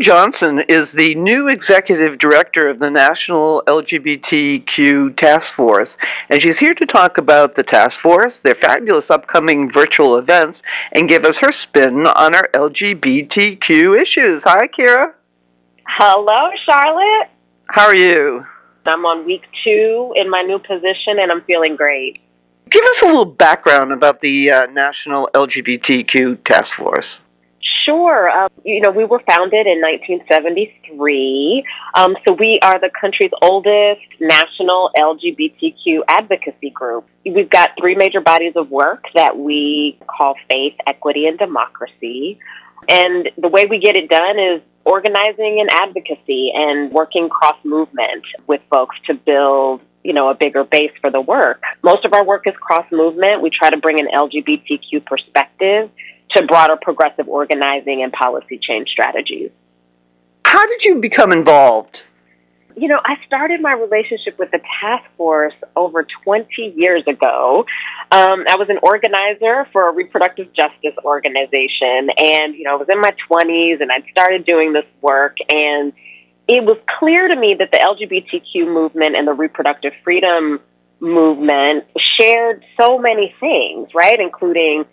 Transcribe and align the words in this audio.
Johnson 0.00 0.60
is 0.68 0.92
the 0.92 1.14
new 1.16 1.48
executive 1.48 2.18
director 2.18 2.68
of 2.68 2.78
the 2.78 2.90
National 2.90 3.62
LGBTQ 3.66 5.16
Task 5.16 5.52
Force, 5.54 5.96
and 6.30 6.40
she's 6.40 6.58
here 6.58 6.74
to 6.74 6.86
talk 6.86 7.18
about 7.18 7.56
the 7.56 7.62
task 7.62 8.00
force, 8.00 8.38
their 8.42 8.54
fabulous 8.54 9.10
upcoming 9.10 9.72
virtual 9.72 10.16
events, 10.16 10.62
and 10.92 11.08
give 11.08 11.24
us 11.24 11.36
her 11.38 11.52
spin 11.52 12.06
on 12.06 12.34
our 12.34 12.48
LGBTQ 12.54 14.00
issues. 14.00 14.42
Hi, 14.44 14.68
Kierra. 14.68 15.14
Hello, 15.86 16.50
Charlotte. 16.64 17.30
How 17.66 17.86
are 17.86 17.96
you? 17.96 18.46
I'm 18.86 19.04
on 19.04 19.26
week 19.26 19.42
two 19.64 20.12
in 20.16 20.30
my 20.30 20.42
new 20.42 20.58
position, 20.58 21.18
and 21.18 21.32
I'm 21.32 21.42
feeling 21.42 21.76
great. 21.76 22.20
Give 22.70 22.84
us 22.84 23.02
a 23.02 23.06
little 23.06 23.24
background 23.24 23.92
about 23.92 24.20
the 24.20 24.50
uh, 24.50 24.66
National 24.66 25.28
LGBTQ 25.34 26.44
Task 26.44 26.72
Force. 26.74 27.18
Sure. 27.88 28.30
Um, 28.30 28.50
you 28.64 28.80
know, 28.82 28.90
we 28.90 29.06
were 29.06 29.22
founded 29.26 29.66
in 29.66 29.80
1973. 29.80 31.64
Um, 31.94 32.16
so 32.26 32.34
we 32.34 32.58
are 32.60 32.78
the 32.78 32.90
country's 33.00 33.30
oldest 33.40 34.02
national 34.20 34.90
LGBTQ 34.94 36.00
advocacy 36.06 36.68
group. 36.68 37.06
We've 37.24 37.48
got 37.48 37.70
three 37.80 37.94
major 37.94 38.20
bodies 38.20 38.52
of 38.56 38.70
work 38.70 39.04
that 39.14 39.38
we 39.38 39.98
call 40.06 40.34
faith, 40.50 40.74
equity, 40.86 41.26
and 41.26 41.38
democracy. 41.38 42.38
And 42.90 43.30
the 43.38 43.48
way 43.48 43.64
we 43.64 43.78
get 43.78 43.96
it 43.96 44.10
done 44.10 44.38
is 44.38 44.60
organizing 44.84 45.58
and 45.60 45.70
advocacy 45.72 46.52
and 46.54 46.92
working 46.92 47.30
cross 47.30 47.56
movement 47.64 48.24
with 48.46 48.60
folks 48.70 48.96
to 49.06 49.14
build 49.14 49.80
you 50.04 50.12
know, 50.12 50.28
a 50.28 50.34
bigger 50.34 50.64
base 50.64 50.92
for 51.00 51.10
the 51.10 51.20
work. 51.20 51.62
Most 51.82 52.04
of 52.04 52.12
our 52.12 52.24
work 52.24 52.46
is 52.46 52.54
cross 52.60 52.86
movement. 52.92 53.42
We 53.42 53.50
try 53.50 53.70
to 53.70 53.78
bring 53.78 53.98
an 53.98 54.08
LGBTQ 54.14 55.04
perspective 55.04 55.90
to 56.32 56.46
broader 56.46 56.76
progressive 56.76 57.28
organizing 57.28 58.02
and 58.02 58.12
policy 58.12 58.58
change 58.62 58.88
strategies. 58.90 59.50
How 60.44 60.66
did 60.66 60.84
you 60.84 60.96
become 60.96 61.32
involved? 61.32 62.00
You 62.76 62.86
know, 62.86 63.00
I 63.04 63.16
started 63.26 63.60
my 63.60 63.72
relationship 63.72 64.38
with 64.38 64.50
the 64.52 64.60
task 64.80 65.04
force 65.16 65.54
over 65.74 66.06
20 66.24 66.74
years 66.76 67.02
ago. 67.08 67.66
Um, 68.12 68.44
I 68.48 68.56
was 68.56 68.68
an 68.68 68.78
organizer 68.82 69.66
for 69.72 69.88
a 69.88 69.92
reproductive 69.92 70.52
justice 70.52 70.94
organization, 71.04 72.08
and, 72.16 72.54
you 72.54 72.62
know, 72.62 72.74
I 72.74 72.76
was 72.76 72.88
in 72.88 73.00
my 73.00 73.12
20s 73.28 73.80
and 73.80 73.90
I'd 73.90 74.04
started 74.12 74.46
doing 74.46 74.72
this 74.72 74.86
work, 75.02 75.38
and 75.50 75.92
it 76.46 76.64
was 76.64 76.78
clear 76.98 77.28
to 77.28 77.36
me 77.36 77.54
that 77.58 77.72
the 77.72 77.78
LGBTQ 77.78 78.72
movement 78.72 79.16
and 79.16 79.26
the 79.26 79.34
reproductive 79.34 79.92
freedom 80.04 80.60
movement 81.00 81.84
shared 82.18 82.64
so 82.80 82.98
many 82.98 83.34
things, 83.38 83.88
right? 83.94 84.18
Including 84.18 84.84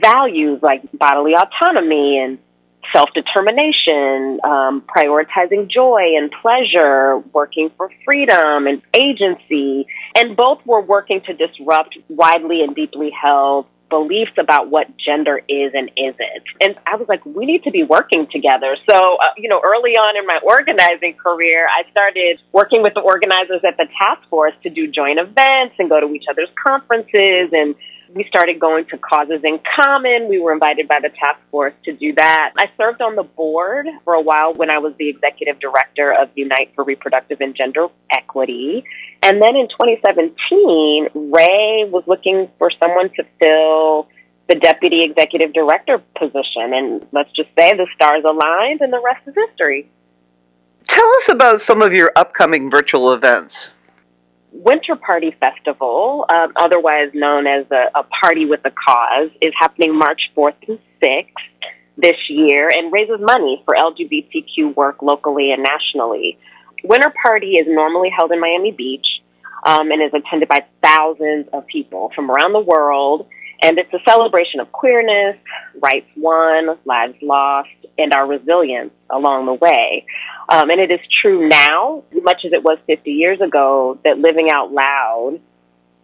values 0.00 0.60
like 0.62 0.82
bodily 0.92 1.34
autonomy 1.34 2.18
and 2.18 2.38
self-determination, 2.92 4.40
um, 4.44 4.82
prioritizing 4.82 5.68
joy 5.68 6.14
and 6.16 6.30
pleasure, 6.42 7.18
working 7.32 7.70
for 7.76 7.90
freedom 8.04 8.66
and 8.66 8.82
agency. 8.94 9.86
And 10.14 10.36
both 10.36 10.64
were 10.66 10.82
working 10.82 11.20
to 11.22 11.32
disrupt 11.32 11.96
widely 12.08 12.62
and 12.62 12.74
deeply 12.74 13.10
held 13.10 13.66
beliefs 13.88 14.32
about 14.38 14.70
what 14.70 14.88
gender 14.96 15.38
is 15.48 15.72
and 15.74 15.90
isn't. 15.96 16.44
And 16.62 16.74
I 16.86 16.96
was 16.96 17.06
like, 17.08 17.24
we 17.26 17.44
need 17.44 17.62
to 17.64 17.70
be 17.70 17.82
working 17.82 18.26
together. 18.32 18.74
So, 18.88 18.96
uh, 18.96 19.34
you 19.36 19.50
know, 19.50 19.60
early 19.62 19.92
on 19.92 20.16
in 20.16 20.26
my 20.26 20.40
organizing 20.42 21.14
career, 21.14 21.68
I 21.68 21.88
started 21.90 22.40
working 22.52 22.82
with 22.82 22.94
the 22.94 23.00
organizers 23.00 23.60
at 23.68 23.76
the 23.76 23.86
task 24.00 24.26
force 24.30 24.54
to 24.62 24.70
do 24.70 24.88
joint 24.88 25.18
events 25.18 25.74
and 25.78 25.90
go 25.90 26.00
to 26.00 26.10
each 26.14 26.24
other's 26.28 26.48
conferences 26.66 27.50
and 27.52 27.74
we 28.14 28.24
started 28.24 28.60
going 28.60 28.84
to 28.86 28.98
Causes 28.98 29.40
in 29.44 29.58
Common. 29.76 30.28
We 30.28 30.40
were 30.40 30.52
invited 30.52 30.88
by 30.88 31.00
the 31.00 31.08
task 31.08 31.40
force 31.50 31.74
to 31.84 31.92
do 31.92 32.14
that. 32.14 32.52
I 32.56 32.70
served 32.76 33.00
on 33.00 33.16
the 33.16 33.22
board 33.22 33.86
for 34.04 34.14
a 34.14 34.20
while 34.20 34.54
when 34.54 34.70
I 34.70 34.78
was 34.78 34.94
the 34.98 35.08
executive 35.08 35.58
director 35.60 36.12
of 36.12 36.28
Unite 36.34 36.72
for 36.74 36.84
Reproductive 36.84 37.40
and 37.40 37.54
Gender 37.54 37.88
Equity. 38.10 38.84
And 39.22 39.40
then 39.40 39.56
in 39.56 39.68
2017, 39.68 41.08
Rea 41.14 41.88
was 41.90 42.04
looking 42.06 42.50
for 42.58 42.70
someone 42.70 43.10
to 43.16 43.24
fill 43.40 44.08
the 44.48 44.56
deputy 44.56 45.04
executive 45.04 45.52
director 45.52 46.02
position. 46.18 46.74
And 46.74 47.06
let's 47.12 47.30
just 47.32 47.48
say 47.58 47.72
the 47.72 47.86
stars 47.94 48.24
aligned 48.28 48.80
and 48.80 48.92
the 48.92 49.00
rest 49.00 49.26
is 49.26 49.34
history. 49.34 49.88
Tell 50.88 51.08
us 51.16 51.28
about 51.28 51.62
some 51.62 51.80
of 51.80 51.92
your 51.92 52.10
upcoming 52.16 52.70
virtual 52.70 53.14
events. 53.14 53.68
Winter 54.52 54.96
Party 54.96 55.34
Festival, 55.40 56.26
uh, 56.28 56.48
otherwise 56.56 57.10
known 57.14 57.46
as 57.46 57.64
a, 57.70 57.98
a, 57.98 58.04
Party 58.20 58.44
with 58.44 58.60
a 58.64 58.70
Cause, 58.70 59.30
is 59.40 59.52
happening 59.58 59.96
March 59.96 60.30
4th 60.36 60.54
and 60.68 60.78
6th 61.02 61.26
this 61.96 62.16
year 62.28 62.70
and 62.74 62.92
raises 62.92 63.18
money 63.20 63.62
for 63.64 63.74
LGBTQ 63.74 64.74
work 64.76 65.02
locally 65.02 65.52
and 65.52 65.62
nationally. 65.62 66.38
Winter 66.84 67.12
Party 67.22 67.52
is 67.52 67.66
normally 67.68 68.10
held 68.16 68.30
in 68.32 68.40
Miami 68.40 68.72
Beach 68.72 69.06
um, 69.64 69.90
and 69.90 70.02
is 70.02 70.12
attended 70.12 70.48
by 70.48 70.64
thousands 70.82 71.46
of 71.52 71.66
people 71.66 72.10
from 72.14 72.30
around 72.30 72.52
the 72.52 72.60
world. 72.60 73.28
And 73.62 73.78
it's 73.78 73.92
a 73.94 74.00
celebration 74.08 74.58
of 74.58 74.72
queerness, 74.72 75.36
rights 75.80 76.08
won, 76.16 76.76
lives 76.84 77.14
lost, 77.22 77.68
and 77.96 78.12
our 78.12 78.26
resilience 78.26 78.92
along 79.08 79.46
the 79.46 79.54
way. 79.54 80.04
Um, 80.48 80.70
and 80.70 80.80
it 80.80 80.90
is 80.90 81.00
true 81.10 81.48
now, 81.48 82.02
much 82.12 82.44
as 82.44 82.52
it 82.52 82.64
was 82.64 82.78
50 82.86 83.12
years 83.12 83.40
ago, 83.40 83.98
that 84.04 84.18
living 84.18 84.50
out 84.50 84.72
loud, 84.72 85.40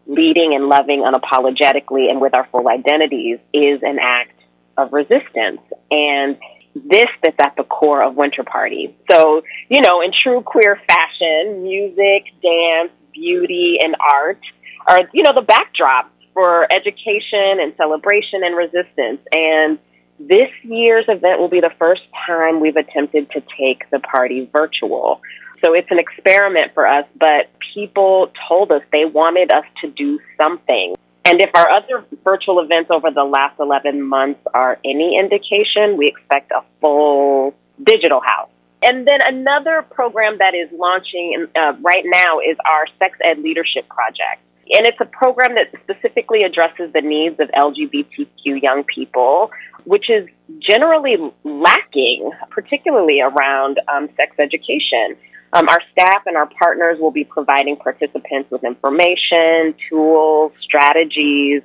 leading 0.07 0.55
and 0.55 0.69
loving 0.69 1.01
unapologetically 1.01 2.09
and 2.09 2.21
with 2.21 2.33
our 2.33 2.47
full 2.53 2.69
identities 2.69 3.39
is 3.53 3.81
an 3.83 3.99
act 4.01 4.41
of 4.77 4.93
resistance. 4.93 5.61
And 5.91 6.39
this 6.75 7.09
that's 7.23 7.39
at 7.41 7.57
the 7.57 7.65
core 7.65 8.03
of 8.03 8.15
Winter 8.15 8.45
Party. 8.45 8.97
So, 9.11 9.43
you 9.69 9.81
know, 9.81 10.01
in 10.01 10.13
true 10.13 10.43
queer 10.43 10.81
fashion, 10.87 11.65
music, 11.65 12.33
dance, 12.41 12.93
beauty, 13.13 13.79
and 13.83 13.97
art 14.01 14.41
are, 14.87 15.09
you 15.13 15.25
know, 15.25 15.33
the 15.35 15.43
backdrop 15.43 16.13
for 16.39 16.73
education 16.73 17.59
and 17.59 17.75
celebration 17.77 18.45
and 18.45 18.57
resistance. 18.57 19.21
And 19.33 19.77
this 20.21 20.51
year's 20.63 21.07
event 21.09 21.41
will 21.41 21.49
be 21.49 21.61
the 21.61 21.73
first 21.81 22.03
time 22.27 22.61
we've 22.61 22.77
attempted 22.77 23.29
to 23.33 23.43
take 23.59 23.91
the 23.91 23.99
party 23.99 24.49
virtual. 24.53 25.21
So 25.65 25.75
it's 25.75 25.91
an 25.91 25.99
experiment 25.99 26.75
for 26.75 26.87
us, 26.87 27.07
but 27.19 27.51
people 27.75 28.31
told 28.49 28.71
us 28.71 28.83
they 28.93 29.05
wanted 29.05 29.51
us 29.51 29.65
to 29.81 29.91
do 29.91 30.21
something. 30.41 30.95
And 31.25 31.43
if 31.43 31.51
our 31.57 31.69
other 31.69 32.07
virtual 32.23 32.61
events 32.61 32.89
over 32.93 33.11
the 33.11 33.25
last 33.25 33.59
11 33.59 34.01
months 34.01 34.41
are 34.55 34.79
any 34.85 35.19
indication, 35.19 35.97
we 35.97 36.07
expect 36.07 36.53
a 36.53 36.63
full 36.81 37.53
digital 37.83 38.21
house. 38.25 38.51
And 38.85 39.09
then 39.09 39.19
another 39.25 39.83
program 39.91 40.39
that 40.39 40.55
is 40.55 40.69
launching 40.73 41.49
uh, 41.57 41.73
right 41.81 42.05
now 42.07 42.39
is 42.39 42.57
our 42.65 42.87
Sex 43.01 43.19
Ed 43.25 43.41
Leadership 43.41 43.89
Project. 43.89 44.41
And 44.71 44.87
it's 44.87 45.01
a 45.01 45.07
program 45.07 45.55
that 45.55 45.73
specifically 45.83 46.43
addresses 46.43 46.93
the 46.93 47.01
needs 47.01 47.41
of 47.41 47.49
LGBTQ 47.51 48.63
young 48.63 48.85
people, 48.85 49.51
which 49.85 50.11
is 50.11 50.29
generally 50.61 51.17
lacking, 51.45 52.31
particularly 52.51 53.21
around 53.21 53.81
um, 53.89 54.09
sex 54.17 54.37
education. 54.39 55.17
Um, 55.55 55.69
our 55.69 55.81
staff 55.93 56.25
and 56.27 56.37
our 56.37 56.49
partners 56.59 56.99
will 57.01 57.11
be 57.11 57.25
providing 57.25 57.77
participants 57.77 58.51
with 58.51 58.65
information, 58.65 59.75
tools, 59.89 60.53
strategies 60.61 61.63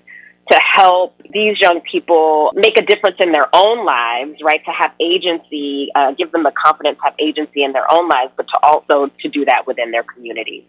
to 0.50 0.60
help 0.60 1.22
these 1.32 1.60
young 1.60 1.82
people 1.90 2.52
make 2.56 2.78
a 2.78 2.82
difference 2.82 3.18
in 3.20 3.32
their 3.32 3.48
own 3.54 3.86
lives, 3.86 4.40
right? 4.44 4.64
To 4.66 4.72
have 4.72 4.92
agency, 5.00 5.90
uh, 5.96 6.12
give 6.12 6.32
them 6.32 6.44
the 6.44 6.52
confidence 6.52 6.98
to 6.98 7.04
have 7.04 7.16
agency 7.20 7.64
in 7.64 7.72
their 7.72 7.90
own 7.92 8.08
lives, 8.08 8.32
but 8.36 8.48
to 8.48 8.60
also 8.62 9.10
to 9.22 9.30
do 9.30 9.46
that 9.46 9.66
within 9.68 9.92
their 9.92 10.04
communities. 10.04 10.64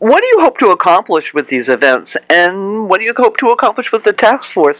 What 0.00 0.20
do 0.20 0.26
you 0.26 0.38
hope 0.40 0.56
to 0.60 0.70
accomplish 0.70 1.34
with 1.34 1.48
these 1.48 1.68
events, 1.68 2.16
and 2.30 2.88
what 2.88 3.00
do 3.00 3.04
you 3.04 3.12
hope 3.14 3.36
to 3.36 3.50
accomplish 3.50 3.92
with 3.92 4.02
the 4.02 4.14
task 4.14 4.50
force? 4.50 4.78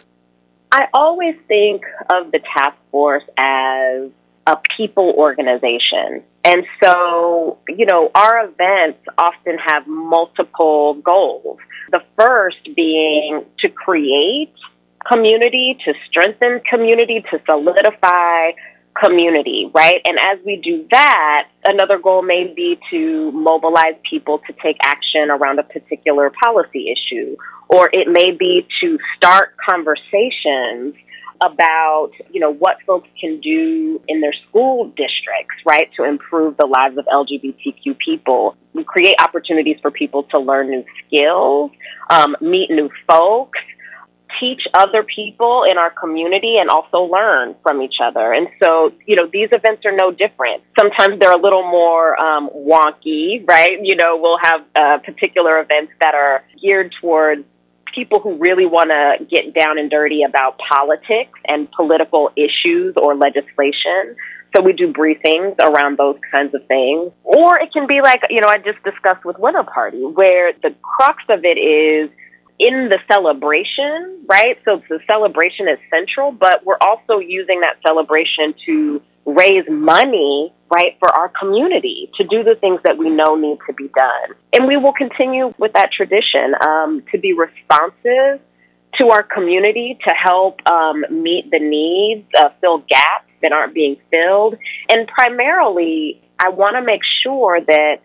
I 0.72 0.86
always 0.94 1.34
think 1.46 1.82
of 2.10 2.32
the 2.32 2.38
task 2.38 2.78
force 2.90 3.24
as 3.36 4.08
a 4.46 4.56
people 4.74 5.12
organization. 5.18 6.22
And 6.42 6.64
so, 6.82 7.58
you 7.68 7.84
know, 7.84 8.10
our 8.14 8.46
events 8.46 9.00
often 9.18 9.58
have 9.58 9.86
multiple 9.86 10.94
goals. 10.94 11.58
The 11.90 12.00
first 12.16 12.74
being 12.74 13.44
to 13.58 13.68
create 13.68 14.54
community, 15.06 15.76
to 15.84 15.92
strengthen 16.08 16.60
community, 16.60 17.22
to 17.30 17.42
solidify 17.44 18.52
community, 19.02 19.70
right? 19.74 20.00
And 20.04 20.18
as 20.18 20.38
we 20.44 20.56
do 20.56 20.86
that, 20.90 21.48
another 21.64 21.98
goal 21.98 22.22
may 22.22 22.52
be 22.54 22.78
to 22.90 23.32
mobilize 23.32 23.94
people 24.08 24.40
to 24.46 24.52
take 24.62 24.76
action 24.82 25.30
around 25.30 25.58
a 25.58 25.62
particular 25.62 26.30
policy 26.42 26.92
issue, 26.92 27.36
or 27.68 27.88
it 27.92 28.08
may 28.08 28.32
be 28.32 28.66
to 28.80 28.98
start 29.16 29.54
conversations 29.68 30.94
about, 31.42 32.10
you 32.30 32.38
know, 32.38 32.52
what 32.52 32.76
folks 32.86 33.08
can 33.18 33.40
do 33.40 34.00
in 34.08 34.20
their 34.20 34.34
school 34.48 34.88
districts, 34.88 35.56
right, 35.64 35.88
to 35.96 36.04
improve 36.04 36.56
the 36.58 36.66
lives 36.66 36.98
of 36.98 37.06
LGBTQ 37.06 37.96
people. 37.98 38.56
We 38.74 38.84
create 38.84 39.14
opportunities 39.20 39.78
for 39.80 39.90
people 39.90 40.24
to 40.34 40.40
learn 40.40 40.70
new 40.70 40.84
skills, 41.06 41.70
um, 42.10 42.36
meet 42.42 42.70
new 42.70 42.90
folks, 43.08 43.58
teach 44.38 44.62
other 44.74 45.02
people 45.02 45.64
in 45.68 45.78
our 45.78 45.90
community 45.90 46.56
and 46.58 46.70
also 46.70 47.02
learn 47.02 47.54
from 47.62 47.82
each 47.82 47.96
other. 48.02 48.32
And 48.32 48.48
so, 48.62 48.92
you 49.06 49.16
know, 49.16 49.28
these 49.32 49.48
events 49.52 49.84
are 49.84 49.92
no 49.92 50.10
different. 50.10 50.62
Sometimes 50.78 51.18
they're 51.18 51.32
a 51.32 51.40
little 51.40 51.62
more 51.62 52.20
um, 52.20 52.50
wonky, 52.54 53.46
right? 53.48 53.78
You 53.82 53.96
know, 53.96 54.18
we'll 54.20 54.38
have 54.42 54.60
uh, 54.76 54.98
particular 54.98 55.60
events 55.60 55.92
that 56.00 56.14
are 56.14 56.44
geared 56.60 56.94
towards 57.00 57.44
people 57.94 58.20
who 58.20 58.36
really 58.36 58.66
want 58.66 58.90
to 58.90 59.24
get 59.24 59.54
down 59.54 59.78
and 59.78 59.90
dirty 59.90 60.22
about 60.22 60.58
politics 60.58 61.38
and 61.48 61.70
political 61.72 62.30
issues 62.36 62.94
or 62.96 63.16
legislation. 63.16 64.16
So 64.54 64.62
we 64.62 64.72
do 64.72 64.92
briefings 64.92 65.58
around 65.60 65.98
those 65.98 66.18
kinds 66.32 66.54
of 66.54 66.66
things. 66.66 67.12
Or 67.24 67.58
it 67.58 67.72
can 67.72 67.86
be 67.86 68.00
like, 68.02 68.22
you 68.30 68.40
know, 68.40 68.48
I 68.48 68.58
just 68.58 68.82
discussed 68.82 69.24
with 69.24 69.38
Winter 69.38 69.62
Party, 69.62 70.02
where 70.02 70.52
the 70.62 70.74
crux 70.82 71.22
of 71.28 71.44
it 71.44 71.58
is 71.58 72.10
in 72.60 72.90
the 72.90 72.98
celebration, 73.10 74.26
right? 74.28 74.58
So 74.66 74.82
the 74.88 75.00
celebration 75.06 75.66
is 75.66 75.78
central, 75.88 76.30
but 76.30 76.64
we're 76.64 76.78
also 76.80 77.18
using 77.18 77.60
that 77.62 77.78
celebration 77.84 78.54
to 78.66 79.02
raise 79.24 79.64
money, 79.68 80.52
right, 80.70 80.96
for 80.98 81.08
our 81.08 81.30
community 81.30 82.10
to 82.18 82.24
do 82.24 82.44
the 82.44 82.56
things 82.56 82.80
that 82.84 82.98
we 82.98 83.08
know 83.08 83.34
need 83.34 83.58
to 83.66 83.72
be 83.72 83.88
done. 83.88 84.36
And 84.52 84.68
we 84.68 84.76
will 84.76 84.92
continue 84.92 85.54
with 85.56 85.72
that 85.72 85.90
tradition 85.90 86.54
um, 86.60 87.02
to 87.12 87.18
be 87.18 87.32
responsive 87.32 88.40
to 88.98 89.08
our 89.08 89.22
community 89.22 89.98
to 90.06 90.12
help 90.12 90.60
um, 90.68 91.06
meet 91.10 91.50
the 91.50 91.60
needs, 91.60 92.28
uh, 92.38 92.50
fill 92.60 92.78
gaps 92.78 93.30
that 93.40 93.52
aren't 93.52 93.72
being 93.72 93.96
filled. 94.10 94.56
And 94.90 95.08
primarily, 95.08 96.20
I 96.38 96.50
want 96.50 96.76
to 96.76 96.82
make 96.82 97.00
sure 97.22 97.58
that 97.58 98.00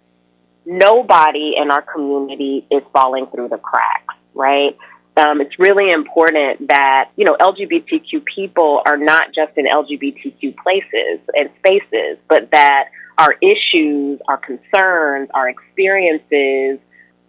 nobody 0.66 1.56
in 1.58 1.72
our 1.72 1.82
community 1.82 2.66
is 2.72 2.84
falling 2.94 3.28
through 3.28 3.50
the 3.50 3.58
cracks 3.58 4.16
right? 4.36 4.78
Um, 5.18 5.40
it's 5.40 5.58
really 5.58 5.90
important 5.92 6.68
that, 6.68 7.12
you 7.16 7.26
know, 7.26 7.38
LGBTQ 7.40 8.26
people 8.26 8.82
are 8.86 8.98
not 8.98 9.34
just 9.34 9.58
in 9.58 9.66
LGBTQ 9.66 10.58
places 10.58 11.20
and 11.34 11.50
spaces, 11.60 12.18
but 12.28 12.52
that 12.52 12.90
our 13.18 13.34
issues, 13.42 14.20
our 14.28 14.38
concerns, 14.38 15.30
our 15.34 15.48
experiences 15.48 16.80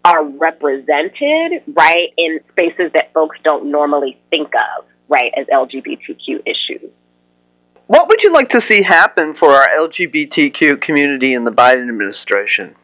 are 0.05 0.25
represented, 0.25 1.62
right, 1.75 2.08
in 2.17 2.41
spaces 2.50 2.91
that 2.94 3.12
folks 3.12 3.38
don't 3.44 3.70
normally 3.70 4.19
think 4.31 4.53
of, 4.55 4.85
right, 5.08 5.32
as 5.37 5.47
LGBTQ 5.47 6.43
issues. 6.44 6.91
What 7.87 8.08
would 8.08 8.23
you 8.23 8.32
like 8.32 8.49
to 8.50 8.61
see 8.61 8.82
happen 8.82 9.35
for 9.35 9.50
our 9.50 9.69
LGBTQ 9.69 10.81
community 10.82 11.35
in 11.35 11.44
the 11.44 11.53
Biden 11.53 11.88
administration? 11.88 12.75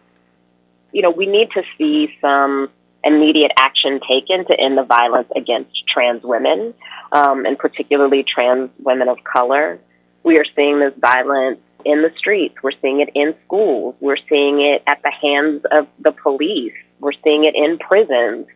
You 0.92 1.02
know, 1.02 1.10
we 1.10 1.26
need 1.26 1.50
to 1.52 1.62
see 1.76 2.16
some 2.20 2.70
immediate 3.04 3.52
action 3.56 4.00
taken 4.08 4.44
to 4.46 4.60
end 4.60 4.78
the 4.78 4.84
violence 4.84 5.28
against 5.34 5.70
trans 5.88 6.22
women, 6.22 6.74
um, 7.12 7.44
and 7.44 7.58
particularly 7.58 8.24
trans 8.24 8.70
women 8.78 9.08
of 9.08 9.18
color. 9.24 9.80
We 10.22 10.38
are 10.38 10.44
seeing 10.54 10.78
this 10.78 10.94
violence 10.98 11.58
in 11.84 12.02
the 12.02 12.12
streets. 12.16 12.54
We're 12.62 12.78
seeing 12.80 13.00
it 13.00 13.10
in 13.14 13.34
schools. 13.44 13.96
We're 14.00 14.22
seeing 14.28 14.60
it 14.60 14.82
at 14.86 15.00
the 15.02 15.10
hands 15.10 15.62
of 15.70 15.88
the 15.98 16.12
police. 16.12 16.74
We're 17.00 17.12
seeing 17.24 17.44
it 17.44 17.54
in 17.54 17.78
prisons. 17.78 18.46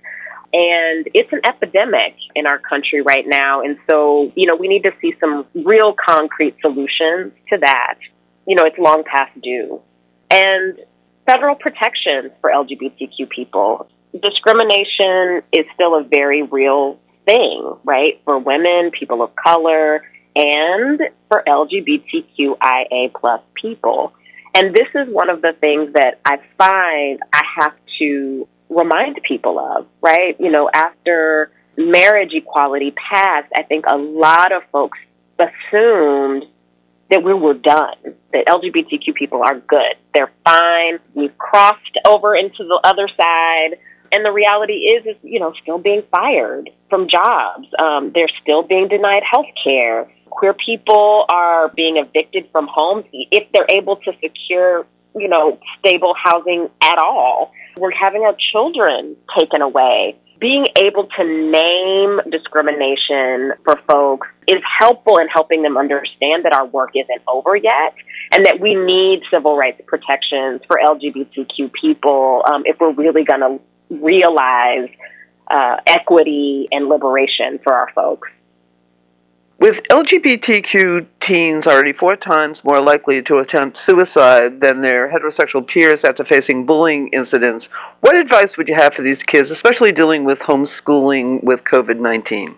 And 0.52 1.08
it's 1.12 1.32
an 1.32 1.40
epidemic 1.44 2.14
in 2.34 2.46
our 2.46 2.58
country 2.58 3.02
right 3.02 3.26
now. 3.26 3.62
And 3.62 3.78
so, 3.90 4.32
you 4.37 4.46
know, 4.46 4.54
we 4.54 4.69
need 4.69 4.84
to 4.84 4.92
see 5.00 5.14
some 5.20 5.44
real 5.54 5.92
concrete 5.92 6.56
solutions 6.60 7.32
to 7.49 7.58
that. 7.58 7.96
You 8.46 8.54
know, 8.54 8.64
it's 8.64 8.78
long 8.78 9.02
past 9.02 9.38
due. 9.42 9.82
And 10.31 10.78
federal 11.26 11.56
protections 11.56 12.31
for 12.40 12.50
LGBTQ 12.50 13.28
people 13.28 13.88
discrimination 14.12 15.42
is 15.52 15.64
still 15.74 15.96
a 15.96 16.04
very 16.04 16.42
real 16.42 16.98
thing, 17.26 17.76
right? 17.84 18.20
For 18.24 18.38
women, 18.38 18.90
people 18.90 19.22
of 19.22 19.34
color, 19.36 20.02
and 20.34 21.00
for 21.28 21.42
LGBTQIA 21.46 23.12
plus 23.14 23.40
people. 23.54 24.12
And 24.54 24.74
this 24.74 24.88
is 24.94 25.08
one 25.12 25.30
of 25.30 25.42
the 25.42 25.54
things 25.60 25.92
that 25.94 26.20
I 26.24 26.38
find 26.56 27.20
I 27.32 27.42
have 27.60 27.74
to 27.98 28.48
remind 28.68 29.20
people 29.26 29.58
of, 29.58 29.86
right? 30.00 30.36
You 30.38 30.50
know, 30.50 30.70
after 30.72 31.50
marriage 31.76 32.32
equality 32.32 32.92
passed, 32.92 33.52
I 33.54 33.62
think 33.62 33.84
a 33.90 33.96
lot 33.96 34.52
of 34.52 34.62
folks 34.72 34.98
assumed 35.38 36.44
that 37.10 37.22
we 37.22 37.32
were 37.34 37.54
done, 37.54 37.96
that 38.32 38.46
LGBTQ 38.46 39.14
people 39.14 39.42
are 39.44 39.60
good. 39.60 39.94
They're 40.12 40.32
fine. 40.44 40.98
We've 41.14 41.36
crossed 41.38 41.98
over 42.04 42.34
into 42.34 42.64
the 42.64 42.80
other 42.82 43.08
side. 43.08 43.78
And 44.12 44.24
the 44.24 44.32
reality 44.32 44.74
is, 44.74 45.06
is 45.06 45.16
you 45.22 45.40
know, 45.40 45.52
still 45.62 45.78
being 45.78 46.02
fired 46.10 46.70
from 46.88 47.08
jobs. 47.08 47.66
Um, 47.82 48.12
they're 48.14 48.30
still 48.42 48.62
being 48.62 48.88
denied 48.88 49.22
health 49.30 49.46
care. 49.62 50.10
Queer 50.30 50.54
people 50.54 51.24
are 51.30 51.68
being 51.68 51.96
evicted 51.96 52.48
from 52.52 52.68
homes 52.70 53.04
if 53.12 53.50
they're 53.52 53.66
able 53.68 53.96
to 53.96 54.12
secure, 54.22 54.86
you 55.14 55.28
know, 55.28 55.58
stable 55.78 56.14
housing 56.22 56.68
at 56.82 56.98
all. 56.98 57.52
We're 57.78 57.94
having 57.94 58.22
our 58.22 58.36
children 58.52 59.16
taken 59.38 59.62
away. 59.62 60.16
Being 60.38 60.66
able 60.76 61.08
to 61.16 61.24
name 61.24 62.20
discrimination 62.30 63.52
for 63.64 63.80
folks 63.88 64.28
is 64.46 64.60
helpful 64.78 65.16
in 65.16 65.28
helping 65.28 65.62
them 65.62 65.78
understand 65.78 66.44
that 66.44 66.54
our 66.54 66.66
work 66.66 66.90
isn't 66.94 67.22
over 67.26 67.56
yet 67.56 67.94
and 68.32 68.44
that 68.44 68.60
we 68.60 68.74
need 68.74 69.22
civil 69.32 69.56
rights 69.56 69.80
protections 69.86 70.60
for 70.66 70.78
LGBTQ 70.84 71.72
people 71.72 72.42
um, 72.46 72.64
if 72.66 72.78
we're 72.78 72.92
really 72.92 73.24
going 73.24 73.40
to 73.40 73.60
realize 73.90 74.88
uh, 75.50 75.76
equity 75.86 76.68
and 76.70 76.88
liberation 76.88 77.58
for 77.62 77.72
our 77.72 77.90
folks. 77.94 78.28
With 79.58 79.76
LGBTQ 79.90 81.06
teens 81.22 81.66
already 81.66 81.94
four 81.94 82.14
times 82.14 82.60
more 82.62 82.82
likely 82.82 83.22
to 83.22 83.38
attempt 83.38 83.78
suicide 83.78 84.60
than 84.60 84.82
their 84.82 85.10
heterosexual 85.10 85.66
peers 85.66 86.04
after 86.04 86.26
facing 86.26 86.66
bullying 86.66 87.08
incidents, 87.14 87.66
what 88.00 88.18
advice 88.18 88.58
would 88.58 88.68
you 88.68 88.74
have 88.74 88.92
for 88.92 89.02
these 89.02 89.22
kids, 89.26 89.50
especially 89.50 89.92
dealing 89.92 90.24
with 90.24 90.38
homeschooling 90.40 91.42
with 91.42 91.60
COVID 91.64 91.98
19? 91.98 92.54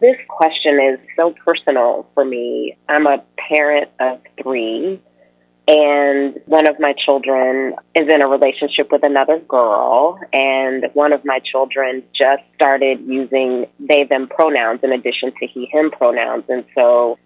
This 0.00 0.16
question 0.28 0.78
is 0.80 0.98
so 1.16 1.34
personal 1.46 2.06
for 2.12 2.26
me. 2.26 2.76
I'm 2.86 3.06
a 3.06 3.24
parent 3.38 3.90
of 4.00 4.20
three 4.42 5.00
and 5.66 6.40
one 6.46 6.68
of 6.68 6.78
my 6.78 6.94
children 7.06 7.74
is 7.94 8.06
in 8.08 8.20
a 8.20 8.26
relationship 8.26 8.92
with 8.92 9.04
another 9.04 9.38
girl 9.38 10.18
and 10.32 10.84
one 10.92 11.12
of 11.12 11.24
my 11.24 11.40
children 11.40 12.02
just 12.14 12.42
started 12.54 13.00
using 13.06 13.66
they 13.80 14.04
them 14.04 14.28
pronouns 14.28 14.80
in 14.82 14.92
addition 14.92 15.32
to 15.40 15.46
he 15.46 15.66
him 15.66 15.90
pronouns 15.90 16.44
and 16.48 16.64
so 16.74 17.18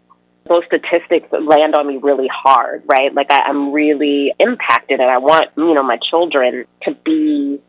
those 0.48 0.62
statistics 0.66 1.28
land 1.32 1.74
on 1.74 1.86
me 1.86 1.98
really 2.00 2.28
hard 2.32 2.82
right? 2.86 3.12
Like 3.12 3.30
I, 3.32 3.42
i'm 3.42 3.72
really 3.72 4.32
impacted 4.38 5.00
and 5.00 5.10
i 5.10 5.18
want 5.18 5.48
you 5.56 5.74
know 5.74 5.82
my 5.82 5.98
children 6.10 6.64
to 6.82 6.94
be 7.04 7.60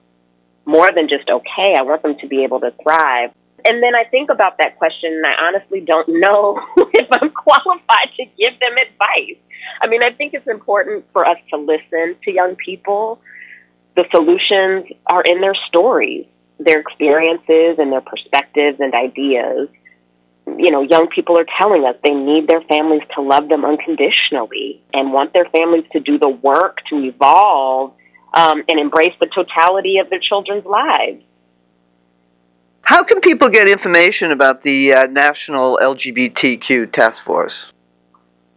more 0.70 0.92
than 0.94 1.10
just 1.10 1.28
okay. 1.28 1.74
I 1.78 1.82
want 1.82 2.04
them 2.04 2.16
to 2.22 2.28
be 2.28 2.44
able 2.44 2.60
to 2.60 2.72
thrive 2.84 3.32
and 3.66 3.82
then 3.82 3.96
I 3.96 4.04
think 4.06 4.30
about 4.30 4.58
that 4.60 4.78
question, 4.78 5.14
and 5.14 5.26
I 5.26 5.34
honestly 5.48 5.82
don't 5.82 6.08
know 6.08 6.60
if 6.94 7.08
I'm 7.12 7.30
qualified 7.32 8.10
to 8.18 8.26
give 8.38 8.60
them 8.60 8.78
advice. 8.78 9.38
I 9.82 9.88
mean, 9.88 10.04
I 10.04 10.12
think 10.12 10.34
it's 10.34 10.48
important 10.48 11.06
for 11.14 11.26
us 11.26 11.38
to 11.52 11.58
listen 11.58 12.16
to 12.24 12.32
young 12.32 12.56
people. 12.56 13.22
The 13.96 14.06
solutions 14.12 14.86
are 15.08 15.22
in 15.22 15.42
their 15.42 15.56
stories, 15.68 16.26
their 16.60 16.80
experiences, 16.80 17.78
and 17.80 17.92
their 17.92 18.02
perspectives 18.02 18.80
and 18.80 18.94
ideas. 18.94 19.70
You 20.46 20.72
know, 20.72 20.82
young 20.82 21.08
people 21.08 21.38
are 21.40 21.46
telling 21.60 21.86
us 21.86 21.96
they 22.04 22.14
need 22.14 22.48
their 22.48 22.62
families 22.62 23.04
to 23.16 23.22
love 23.22 23.50
them 23.50 23.66
unconditionally 23.66 24.82
and 24.94 25.14
want 25.14 25.34
their 25.34 25.46
families 25.46 25.86
to 25.92 26.00
do 26.00 26.18
the 26.18 26.30
work 26.30 26.80
to 26.90 27.04
evolve 27.04 27.94
um, 28.34 28.64
and 28.68 28.80
embrace 28.80 29.14
the 29.20 29.28
totality 29.28 30.00
of 30.00 30.10
their 30.10 30.20
children's 30.20 30.66
lives. 30.66 31.24
How 32.90 33.04
can 33.04 33.22
people 33.22 33.50
get 33.50 33.70
information 33.70 34.32
about 34.32 34.64
the 34.64 34.96
uh, 34.96 35.04
National 35.06 35.78
LGBTQ 35.80 36.92
Task 36.92 37.24
Force? 37.24 37.68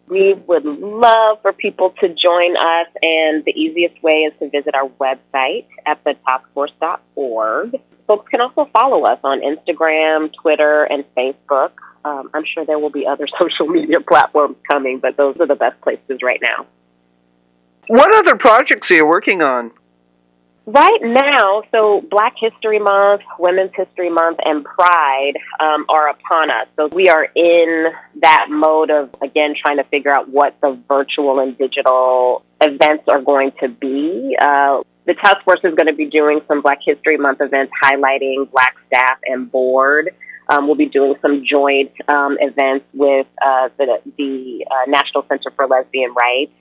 We 0.09 0.33
would 0.33 0.65
love 0.65 1.43
for 1.43 1.53
people 1.53 1.91
to 2.01 2.09
join 2.09 2.57
us, 2.57 2.87
and 3.03 3.45
the 3.45 3.53
easiest 3.55 4.03
way 4.03 4.21
is 4.21 4.33
to 4.39 4.49
visit 4.49 4.75
our 4.75 4.89
website 4.89 5.67
at 5.85 6.03
thetaskforce.org. 6.05 7.79
Folks 8.07 8.29
can 8.31 8.41
also 8.41 8.71
follow 8.73 9.03
us 9.03 9.21
on 9.23 9.43
Instagram, 9.43 10.33
Twitter, 10.41 10.85
and 10.85 11.05
Facebook. 11.15 11.73
Um, 12.03 12.31
I'm 12.33 12.45
sure 12.55 12.65
there 12.65 12.79
will 12.79 12.89
be 12.89 13.07
other 13.07 13.29
social 13.39 13.67
media 13.67 14.01
platforms 14.01 14.57
coming, 14.67 14.99
but 14.99 15.19
those 15.19 15.37
are 15.41 15.47
the 15.47 15.57
best 15.57 15.79
places 15.83 16.21
right 16.23 16.41
now. 16.43 16.67
What 17.89 18.15
other 18.15 18.37
projects 18.37 18.91
are 18.91 18.95
you 18.95 19.07
working 19.07 19.43
on? 19.43 19.73
Right 20.64 21.00
now, 21.02 21.64
so 21.73 22.02
Black 22.09 22.35
History 22.38 22.78
Month, 22.78 23.23
Women's 23.37 23.73
History 23.75 24.11
Month, 24.11 24.38
and 24.45 24.64
Pride 24.64 25.33
um, 25.59 25.85
are 25.88 26.09
upon 26.09 26.52
us. 26.52 26.69
So 26.76 26.87
we 26.87 27.09
are 27.09 27.25
in 27.25 27.87
that 28.21 28.47
mode 28.49 28.90
of, 28.90 29.11
again, 29.21 29.54
trying 29.61 29.78
to 29.78 29.85
figure 29.85 30.12
out 30.16 30.28
what 30.28 30.54
the 30.61 30.78
virtual 30.87 31.40
and 31.40 31.59
digital 31.59 32.45
events 32.61 33.04
are 33.09 33.21
going 33.21 33.50
to 33.61 33.69
be. 33.69 34.37
Uh, 34.40 34.83
the 35.04 35.14
task 35.14 35.38
force 35.45 35.59
is 35.64 35.75
going 35.75 35.88
to 35.88 35.95
be 35.95 36.07
doing 36.07 36.40
some 36.47 36.62
Black 36.62 36.78
History 36.87 37.16
Month 37.16 37.40
events 37.40 37.73
highlighting 37.83 38.49
Black 38.52 38.76
staff 38.87 39.19
and 39.25 39.50
board. 39.50 40.14
Um, 40.49 40.66
we'll 40.66 40.76
be 40.76 40.87
doing 40.87 41.14
some 41.21 41.45
joint 41.45 41.90
um, 42.07 42.37
events 42.40 42.87
with 42.95 43.26
uh, 43.45 43.69
the, 43.78 44.00
the 44.16 44.64
uh, 44.71 44.88
National 44.88 45.26
Center 45.28 45.50
for 45.57 45.66
Lesbian 45.66 46.14
Rights. 46.14 46.52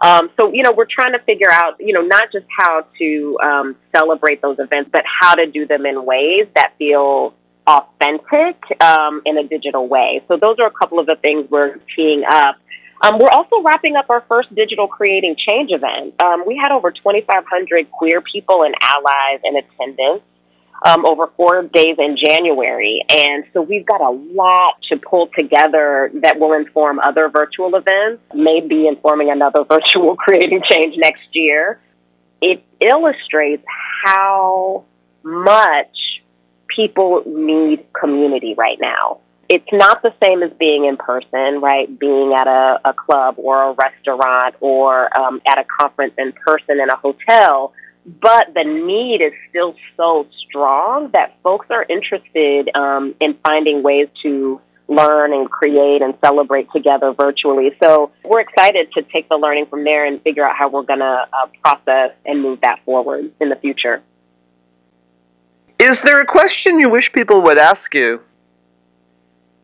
Um, 0.00 0.30
so, 0.36 0.52
you 0.52 0.62
know, 0.62 0.72
we're 0.72 0.86
trying 0.86 1.12
to 1.12 1.18
figure 1.20 1.50
out, 1.50 1.76
you 1.78 1.92
know, 1.92 2.00
not 2.00 2.32
just 2.32 2.46
how 2.56 2.86
to 2.98 3.38
um, 3.42 3.76
celebrate 3.94 4.40
those 4.40 4.58
events, 4.58 4.90
but 4.92 5.04
how 5.04 5.34
to 5.34 5.46
do 5.46 5.66
them 5.66 5.84
in 5.84 6.04
ways 6.04 6.46
that 6.54 6.72
feel 6.78 7.34
authentic 7.66 8.56
um, 8.80 9.22
in 9.26 9.36
a 9.36 9.44
digital 9.44 9.86
way. 9.86 10.22
So 10.28 10.36
those 10.36 10.58
are 10.58 10.66
a 10.66 10.70
couple 10.70 10.98
of 10.98 11.06
the 11.06 11.16
things 11.16 11.50
we're 11.50 11.76
teeing 11.94 12.24
up. 12.26 12.56
Um, 13.02 13.18
we're 13.18 13.30
also 13.30 13.62
wrapping 13.62 13.96
up 13.96 14.10
our 14.10 14.22
first 14.28 14.54
digital 14.54 14.86
creating 14.86 15.36
change 15.36 15.70
event. 15.72 16.20
Um, 16.20 16.44
we 16.46 16.56
had 16.56 16.72
over 16.72 16.90
2,500 16.90 17.90
queer 17.90 18.20
people 18.20 18.62
and 18.62 18.74
allies 18.80 19.40
in 19.44 19.56
attendance 19.56 20.22
um, 20.82 21.04
over 21.04 21.28
four 21.36 21.62
days 21.62 21.96
in 21.98 22.16
January. 22.16 23.04
And 23.08 23.44
so 23.52 23.62
we've 23.62 23.86
got 23.86 24.00
a 24.00 24.10
lot 24.10 24.74
to 24.90 24.96
pull 24.96 25.28
together 25.36 26.10
that 26.22 26.38
will 26.38 26.54
inform 26.54 26.98
other 27.00 27.28
virtual 27.28 27.74
events, 27.74 28.22
maybe 28.34 28.86
informing 28.86 29.30
another 29.30 29.64
virtual 29.68 30.16
creating 30.16 30.62
change 30.68 30.96
next 30.96 31.28
year. 31.32 31.80
It 32.40 32.64
illustrates 32.80 33.64
how 34.04 34.84
much 35.22 35.96
people 36.74 37.22
need 37.26 37.84
community 37.92 38.54
right 38.56 38.78
now. 38.80 39.20
It's 39.48 39.66
not 39.72 40.00
the 40.02 40.14
same 40.22 40.44
as 40.44 40.52
being 40.58 40.84
in 40.84 40.96
person, 40.96 41.60
right? 41.60 41.86
Being 41.98 42.32
at 42.34 42.46
a, 42.46 42.80
a 42.84 42.94
club 42.94 43.34
or 43.36 43.70
a 43.70 43.72
restaurant 43.72 44.54
or 44.60 45.18
um, 45.18 45.42
at 45.46 45.58
a 45.58 45.64
conference 45.64 46.14
in 46.16 46.32
person 46.32 46.80
in 46.80 46.88
a 46.88 46.96
hotel. 46.96 47.72
But 48.18 48.54
the 48.54 48.64
need 48.64 49.22
is 49.22 49.32
still 49.48 49.76
so 49.96 50.26
strong 50.48 51.10
that 51.12 51.36
folks 51.44 51.66
are 51.70 51.86
interested 51.88 52.68
um, 52.74 53.14
in 53.20 53.34
finding 53.44 53.82
ways 53.82 54.08
to 54.22 54.60
learn 54.88 55.32
and 55.32 55.48
create 55.48 56.02
and 56.02 56.14
celebrate 56.24 56.66
together 56.72 57.12
virtually. 57.12 57.70
So 57.80 58.10
we're 58.24 58.40
excited 58.40 58.90
to 58.94 59.02
take 59.02 59.28
the 59.28 59.36
learning 59.36 59.66
from 59.66 59.84
there 59.84 60.04
and 60.04 60.20
figure 60.22 60.44
out 60.44 60.56
how 60.56 60.68
we're 60.68 60.82
going 60.82 60.98
to 60.98 61.28
uh, 61.32 61.46
process 61.62 62.10
and 62.26 62.42
move 62.42 62.62
that 62.62 62.84
forward 62.84 63.30
in 63.40 63.48
the 63.48 63.56
future. 63.56 64.02
Is 65.78 66.00
there 66.00 66.20
a 66.20 66.26
question 66.26 66.80
you 66.80 66.88
wish 66.90 67.12
people 67.12 67.42
would 67.42 67.58
ask 67.58 67.94
you? 67.94 68.20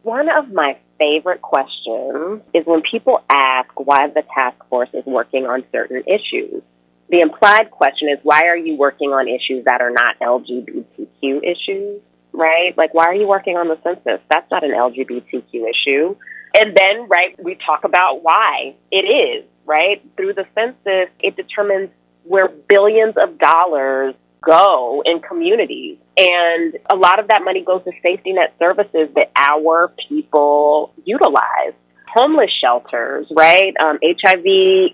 One 0.02 0.28
of 0.28 0.52
my 0.52 0.78
favorite 1.00 1.42
questions 1.42 2.42
is 2.54 2.64
when 2.64 2.82
people 2.88 3.24
ask 3.28 3.68
why 3.74 4.06
the 4.06 4.22
task 4.34 4.56
force 4.68 4.88
is 4.94 5.04
working 5.04 5.46
on 5.46 5.64
certain 5.72 6.04
issues. 6.06 6.62
The 7.08 7.20
implied 7.20 7.70
question 7.70 8.08
is 8.08 8.18
why 8.22 8.42
are 8.48 8.56
you 8.56 8.76
working 8.76 9.10
on 9.10 9.28
issues 9.28 9.64
that 9.66 9.80
are 9.80 9.90
not 9.90 10.18
LGBTQ 10.20 11.42
issues, 11.44 12.02
right? 12.32 12.76
Like, 12.76 12.94
why 12.94 13.06
are 13.06 13.14
you 13.14 13.28
working 13.28 13.56
on 13.56 13.68
the 13.68 13.78
census? 13.82 14.20
That's 14.28 14.50
not 14.50 14.64
an 14.64 14.72
LGBTQ 14.72 15.52
issue. 15.52 16.16
And 16.58 16.76
then, 16.76 17.08
right, 17.08 17.36
we 17.42 17.56
talk 17.66 17.84
about 17.84 18.22
why 18.22 18.74
it 18.90 18.96
is, 18.96 19.44
right? 19.66 20.02
Through 20.16 20.34
the 20.34 20.46
census, 20.54 21.12
it 21.20 21.36
determines 21.36 21.90
where 22.24 22.48
billions 22.48 23.14
of 23.16 23.38
dollars 23.38 24.14
go 24.46 25.02
in 25.04 25.20
communities. 25.20 25.98
And 26.16 26.78
a 26.90 26.96
lot 26.96 27.18
of 27.18 27.28
that 27.28 27.42
money 27.44 27.62
goes 27.62 27.84
to 27.84 27.92
safety 28.02 28.32
net 28.32 28.54
services 28.58 29.08
that 29.14 29.30
our 29.36 29.92
people 30.08 30.94
utilize. 31.04 31.74
Homeless 32.16 32.50
shelters, 32.62 33.26
right? 33.30 33.74
Um, 33.84 33.98
HIV, 34.02 34.46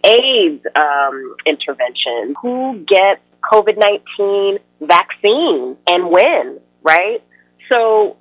AIDS 0.04 0.66
um, 0.74 1.36
intervention. 1.46 2.34
Who 2.42 2.84
gets 2.84 3.20
COVID 3.44 3.78
19 3.78 4.58
vaccine 4.80 5.76
and 5.86 6.10
when, 6.10 6.58
right? 6.82 7.22
So 7.72 8.16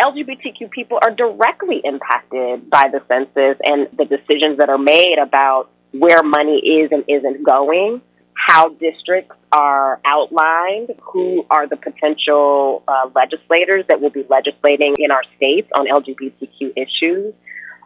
LGBTQ 0.00 0.70
people 0.70 0.98
are 1.02 1.10
directly 1.10 1.82
impacted 1.84 2.70
by 2.70 2.88
the 2.90 3.02
census 3.06 3.58
and 3.64 3.88
the 3.98 4.06
decisions 4.06 4.56
that 4.58 4.70
are 4.70 4.78
made 4.78 5.18
about 5.22 5.70
where 5.92 6.22
money 6.22 6.58
is 6.58 6.90
and 6.90 7.04
isn't 7.06 7.44
going 7.44 8.00
how 8.38 8.68
districts 8.68 9.36
are 9.50 10.00
outlined, 10.04 10.94
who 11.02 11.44
are 11.50 11.66
the 11.66 11.76
potential 11.76 12.82
uh, 12.86 13.10
legislators 13.14 13.84
that 13.88 14.00
will 14.00 14.10
be 14.10 14.24
legislating 14.28 14.94
in 14.98 15.10
our 15.10 15.22
states 15.36 15.68
on 15.76 15.86
LGBTQ 15.86 16.72
issues. 16.76 17.34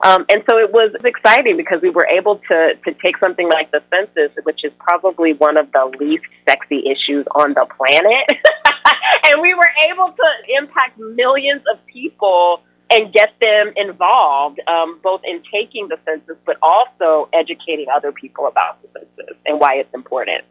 Um, 0.02 0.26
and 0.28 0.42
so 0.49 0.59
it 0.59 0.73
was 0.73 0.90
exciting 1.04 1.56
because 1.56 1.80
we 1.80 1.90
were 1.90 2.06
able 2.06 2.38
to, 2.50 2.75
to 2.85 2.94
take 2.94 3.18
something 3.18 3.49
like 3.49 3.71
the 3.71 3.82
census, 3.88 4.37
which 4.42 4.64
is 4.64 4.73
probably 4.78 5.32
one 5.35 5.56
of 5.56 5.71
the 5.71 5.97
least 6.00 6.25
sexy 6.49 6.82
issues 6.90 7.25
on 7.37 7.54
the 7.54 7.66
planet, 7.76 8.26
and 9.25 9.40
we 9.40 9.54
were 9.54 9.71
able 9.90 10.12
to 10.12 10.56
impact 10.59 10.99
millions 10.99 11.62
of 11.73 11.78
people 11.87 12.62
and 12.90 13.12
get 13.12 13.32
them 13.40 13.73
involved, 13.76 14.61
um, 14.66 14.99
both 15.02 15.23
in 15.25 15.40
taking 15.52 15.88
the 15.88 15.97
census, 16.04 16.37
but 16.44 16.56
also 16.61 17.28
educating 17.32 17.87
other 17.94 18.11
people 18.11 18.49
about 18.49 18.82
the 18.82 18.88
census 18.99 19.37
and 19.47 19.61
why 19.61 19.76
it's 19.76 19.94
important. 19.94 20.44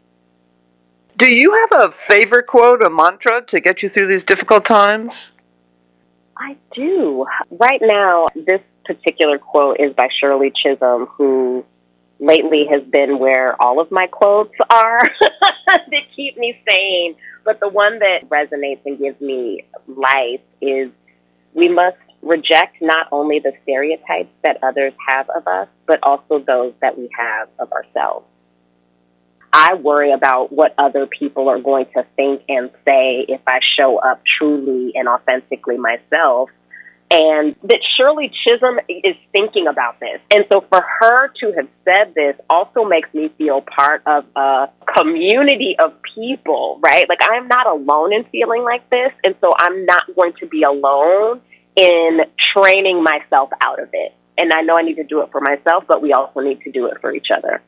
Do 1.18 1.32
you 1.32 1.52
have 1.70 1.88
a 1.88 1.94
favorite 2.08 2.46
quote, 2.46 2.82
a 2.82 2.88
mantra 2.88 3.44
to 3.48 3.60
get 3.60 3.82
you 3.82 3.90
through 3.90 4.08
these 4.08 4.24
difficult 4.24 4.64
times? 4.64 5.12
I 6.36 6.56
do. 6.74 7.26
Right 7.50 7.80
now, 7.82 8.26
this 8.34 8.62
particular 8.84 9.38
quote 9.38 9.78
is 9.80 9.92
by 9.94 10.08
Shirley 10.20 10.52
Chisholm, 10.54 11.06
who 11.06 11.64
lately 12.18 12.66
has 12.70 12.82
been 12.82 13.18
where 13.18 13.60
all 13.60 13.80
of 13.80 13.90
my 13.90 14.06
quotes 14.06 14.54
are 14.70 15.00
that 15.66 16.02
keep 16.14 16.36
me 16.36 16.60
sane. 16.68 17.16
But 17.44 17.58
the 17.60 17.68
one 17.68 17.98
that 17.98 18.28
resonates 18.28 18.80
and 18.86 18.98
gives 18.98 19.20
me 19.20 19.64
life 19.88 20.40
is 20.60 20.90
we 21.54 21.68
must 21.68 21.96
reject 22.22 22.80
not 22.80 23.08
only 23.10 23.40
the 23.40 23.52
stereotypes 23.62 24.30
that 24.44 24.58
others 24.62 24.92
have 25.08 25.28
of 25.30 25.46
us, 25.46 25.68
but 25.86 25.98
also 26.02 26.38
those 26.38 26.72
that 26.80 26.96
we 26.96 27.10
have 27.18 27.48
of 27.58 27.72
ourselves. 27.72 28.26
I 29.52 29.74
worry 29.74 30.12
about 30.12 30.50
what 30.50 30.74
other 30.78 31.06
people 31.06 31.48
are 31.50 31.58
going 31.58 31.86
to 31.94 32.06
think 32.16 32.42
and 32.48 32.70
say 32.86 33.26
if 33.28 33.40
I 33.46 33.60
show 33.76 33.98
up 33.98 34.24
truly 34.24 34.92
and 34.94 35.08
authentically 35.08 35.76
myself. 35.76 36.48
And 37.12 37.54
that 37.64 37.80
Shirley 37.94 38.32
Chisholm 38.46 38.78
is 38.88 39.16
thinking 39.32 39.66
about 39.66 40.00
this. 40.00 40.18
And 40.34 40.46
so 40.50 40.62
for 40.62 40.82
her 41.00 41.28
to 41.40 41.52
have 41.52 41.68
said 41.84 42.14
this 42.14 42.36
also 42.48 42.84
makes 42.84 43.12
me 43.12 43.30
feel 43.36 43.60
part 43.60 44.02
of 44.06 44.24
a 44.34 44.70
community 44.96 45.76
of 45.78 45.92
people, 46.14 46.80
right? 46.82 47.06
Like 47.06 47.20
I'm 47.20 47.48
not 47.48 47.66
alone 47.66 48.14
in 48.14 48.24
feeling 48.32 48.62
like 48.62 48.88
this. 48.88 49.12
And 49.26 49.34
so 49.42 49.52
I'm 49.54 49.84
not 49.84 50.04
going 50.16 50.32
to 50.40 50.46
be 50.46 50.62
alone 50.62 51.42
in 51.76 52.20
training 52.56 53.02
myself 53.02 53.50
out 53.60 53.78
of 53.78 53.90
it. 53.92 54.14
And 54.38 54.50
I 54.50 54.62
know 54.62 54.78
I 54.78 54.82
need 54.82 54.96
to 54.96 55.04
do 55.04 55.20
it 55.20 55.30
for 55.30 55.42
myself, 55.42 55.84
but 55.86 56.00
we 56.00 56.14
also 56.14 56.40
need 56.40 56.62
to 56.62 56.72
do 56.72 56.86
it 56.86 56.98
for 57.02 57.14
each 57.14 57.28
other. 57.36 57.60